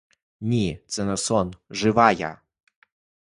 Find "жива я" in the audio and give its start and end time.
1.69-2.41